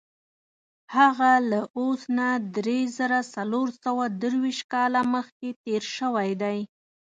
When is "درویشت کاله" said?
4.21-5.01